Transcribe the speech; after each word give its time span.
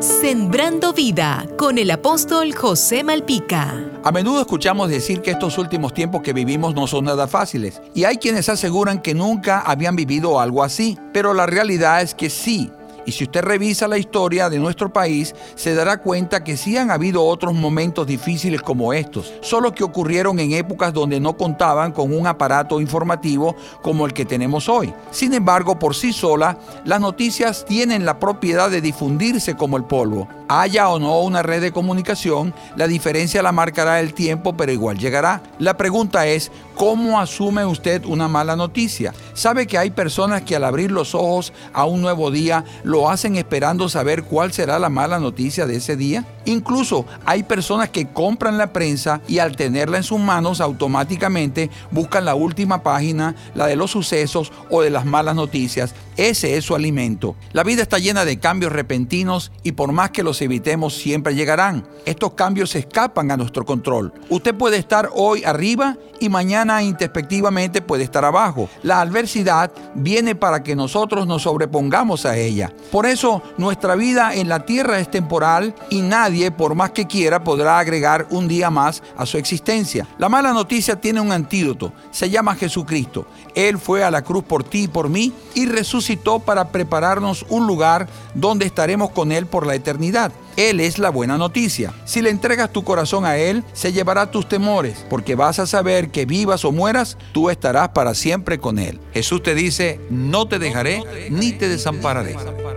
Sembrando 0.00 0.92
vida 0.92 1.46
con 1.56 1.78
el 1.78 1.90
apóstol 1.90 2.54
José 2.54 3.02
Malpica. 3.02 3.82
A 4.04 4.12
menudo 4.12 4.42
escuchamos 4.42 4.90
decir 4.90 5.22
que 5.22 5.30
estos 5.30 5.56
últimos 5.56 5.94
tiempos 5.94 6.20
que 6.20 6.34
vivimos 6.34 6.74
no 6.74 6.86
son 6.86 7.06
nada 7.06 7.26
fáciles, 7.26 7.80
y 7.94 8.04
hay 8.04 8.18
quienes 8.18 8.50
aseguran 8.50 9.00
que 9.00 9.14
nunca 9.14 9.60
habían 9.60 9.96
vivido 9.96 10.38
algo 10.38 10.62
así, 10.62 10.98
pero 11.14 11.32
la 11.32 11.46
realidad 11.46 12.02
es 12.02 12.14
que 12.14 12.28
sí, 12.28 12.70
y 13.06 13.12
si 13.12 13.24
usted 13.24 13.42
revisa 13.42 13.88
la 13.88 13.96
historia 13.98 14.50
de 14.50 14.58
nuestro 14.58 14.92
país, 14.92 15.34
se 15.54 15.74
dará 15.74 15.98
cuenta 15.98 16.44
que 16.44 16.56
sí 16.56 16.76
han 16.76 16.90
habido 16.90 17.24
otros 17.24 17.54
momentos 17.54 18.06
difíciles 18.06 18.60
como 18.60 18.92
estos, 18.92 19.32
solo 19.40 19.72
que 19.72 19.84
ocurrieron 19.84 20.38
en 20.40 20.52
épocas 20.52 20.92
donde 20.92 21.20
no 21.20 21.36
contaban 21.36 21.92
con 21.92 22.12
un 22.12 22.26
aparato 22.26 22.80
informativo 22.80 23.56
como 23.80 24.04
el 24.04 24.12
que 24.12 24.24
tenemos 24.24 24.68
hoy. 24.68 24.92
Sin 25.10 25.32
embargo, 25.32 25.78
por 25.78 25.94
sí 25.94 26.12
sola, 26.12 26.58
las 26.84 27.00
noticias 27.00 27.64
tienen 27.64 28.04
la 28.04 28.18
propiedad 28.18 28.70
de 28.70 28.80
difundirse 28.80 29.56
como 29.56 29.76
el 29.76 29.84
polvo. 29.84 30.28
Haya 30.48 30.88
o 30.88 30.98
no 30.98 31.20
una 31.20 31.42
red 31.42 31.60
de 31.60 31.72
comunicación, 31.72 32.54
la 32.76 32.86
diferencia 32.86 33.42
la 33.42 33.52
marcará 33.52 34.00
el 34.00 34.14
tiempo, 34.14 34.56
pero 34.56 34.70
igual 34.70 34.98
llegará. 34.98 35.42
La 35.58 35.76
pregunta 35.76 36.26
es, 36.26 36.52
¿cómo 36.76 37.18
asume 37.18 37.64
usted 37.64 38.04
una 38.04 38.28
mala 38.28 38.54
noticia? 38.54 39.12
¿Sabe 39.34 39.66
que 39.66 39.78
hay 39.78 39.90
personas 39.90 40.42
que 40.42 40.54
al 40.54 40.64
abrir 40.64 40.92
los 40.92 41.14
ojos 41.14 41.52
a 41.72 41.84
un 41.84 42.00
nuevo 42.00 42.30
día 42.30 42.64
lo 42.84 43.10
hacen 43.10 43.36
esperando 43.36 43.88
saber 43.88 44.22
cuál 44.22 44.52
será 44.52 44.78
la 44.78 44.88
mala 44.88 45.18
noticia 45.18 45.66
de 45.66 45.76
ese 45.76 45.96
día? 45.96 46.24
Incluso 46.46 47.04
hay 47.24 47.42
personas 47.42 47.90
que 47.90 48.08
compran 48.08 48.58
la 48.58 48.72
prensa 48.72 49.20
y 49.28 49.38
al 49.38 49.56
tenerla 49.56 49.98
en 49.98 50.02
sus 50.02 50.18
manos 50.18 50.60
automáticamente 50.60 51.70
buscan 51.90 52.24
la 52.24 52.34
última 52.34 52.82
página, 52.82 53.34
la 53.54 53.66
de 53.66 53.76
los 53.76 53.90
sucesos 53.90 54.52
o 54.70 54.82
de 54.82 54.90
las 54.90 55.04
malas 55.04 55.34
noticias. 55.34 55.94
Ese 56.16 56.56
es 56.56 56.64
su 56.64 56.74
alimento. 56.74 57.36
La 57.52 57.62
vida 57.62 57.82
está 57.82 57.98
llena 57.98 58.24
de 58.24 58.38
cambios 58.38 58.72
repentinos 58.72 59.52
y 59.62 59.72
por 59.72 59.92
más 59.92 60.10
que 60.10 60.22
los 60.22 60.40
evitemos 60.40 60.94
siempre 60.94 61.34
llegarán. 61.34 61.86
Estos 62.06 62.32
cambios 62.32 62.74
escapan 62.74 63.30
a 63.30 63.36
nuestro 63.36 63.66
control. 63.66 64.12
Usted 64.30 64.54
puede 64.54 64.78
estar 64.78 65.10
hoy 65.14 65.44
arriba 65.44 65.96
y 66.20 66.28
mañana 66.28 66.82
introspectivamente 66.82 67.82
puede 67.82 68.04
estar 68.04 68.24
abajo. 68.24 68.70
La 68.82 69.00
adversidad 69.00 69.70
viene 69.94 70.34
para 70.34 70.62
que 70.62 70.76
nosotros 70.76 71.26
nos 71.26 71.42
sobrepongamos 71.42 72.24
a 72.24 72.36
ella. 72.36 72.72
Por 72.90 73.04
eso 73.04 73.42
nuestra 73.58 73.94
vida 73.94 74.34
en 74.34 74.48
la 74.48 74.64
tierra 74.64 74.98
es 74.98 75.10
temporal 75.10 75.74
y 75.90 76.00
nadie, 76.00 76.35
por 76.56 76.74
más 76.74 76.90
que 76.90 77.06
quiera, 77.06 77.42
podrá 77.42 77.78
agregar 77.78 78.26
un 78.30 78.46
día 78.48 78.70
más 78.70 79.02
a 79.16 79.26
su 79.26 79.38
existencia. 79.38 80.06
La 80.18 80.28
mala 80.28 80.52
noticia 80.52 80.96
tiene 80.96 81.20
un 81.20 81.32
antídoto, 81.32 81.92
se 82.10 82.28
llama 82.30 82.54
Jesucristo. 82.54 83.26
Él 83.54 83.78
fue 83.78 84.04
a 84.04 84.10
la 84.10 84.22
cruz 84.22 84.44
por 84.44 84.62
ti 84.62 84.84
y 84.84 84.88
por 84.88 85.08
mí 85.08 85.32
y 85.54 85.66
resucitó 85.66 86.40
para 86.40 86.68
prepararnos 86.68 87.46
un 87.48 87.66
lugar 87.66 88.08
donde 88.34 88.66
estaremos 88.66 89.10
con 89.10 89.32
Él 89.32 89.46
por 89.46 89.66
la 89.66 89.74
eternidad. 89.74 90.32
Él 90.56 90.80
es 90.80 90.98
la 90.98 91.10
buena 91.10 91.36
noticia. 91.36 91.92
Si 92.04 92.22
le 92.22 92.30
entregas 92.30 92.72
tu 92.72 92.82
corazón 92.82 93.26
a 93.26 93.36
Él, 93.36 93.62
se 93.74 93.92
llevará 93.92 94.30
tus 94.30 94.48
temores, 94.48 95.04
porque 95.10 95.34
vas 95.34 95.58
a 95.58 95.66
saber 95.66 96.10
que 96.10 96.24
vivas 96.24 96.64
o 96.64 96.72
mueras, 96.72 97.18
tú 97.32 97.50
estarás 97.50 97.90
para 97.90 98.14
siempre 98.14 98.58
con 98.58 98.78
Él. 98.78 98.98
Jesús 99.12 99.42
te 99.42 99.54
dice, 99.54 100.00
no 100.08 100.48
te 100.48 100.58
dejaré 100.58 101.02
ni 101.30 101.52
te 101.52 101.68
desampararé. 101.68 102.36